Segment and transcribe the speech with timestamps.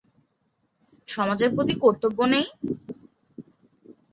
[1.07, 2.45] সমাজের প্রতি কর্তব্য নেই?